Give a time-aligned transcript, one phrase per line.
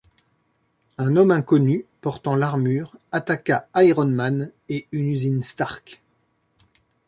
[0.97, 6.01] Un homme inconnu portant l'armure attaqua Iron Man et une usine Stark.